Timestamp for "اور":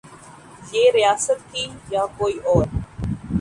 2.45-2.65